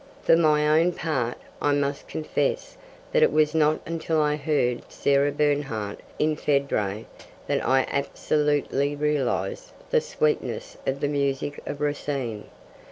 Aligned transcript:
For 0.23 0.35
my 0.35 0.67
own 0.67 0.93
part, 0.93 1.37
I 1.61 1.73
must 1.73 2.07
confess 2.07 2.75
that 3.11 3.21
it 3.21 3.31
was 3.31 3.53
not 3.53 3.81
until 3.85 4.19
I 4.19 4.35
heard 4.35 4.81
Sarah 4.91 5.31
Bernhardt 5.31 5.99
in 6.17 6.35
Phedre 6.35 7.05
that 7.45 7.63
I 7.63 7.85
absolutely 7.87 8.95
realised 8.95 9.73
the 9.91 10.01
sweetness 10.01 10.75
of 10.87 11.01
the 11.01 11.07
music 11.07 11.59
of 11.67 11.81
Racine. 11.81 12.45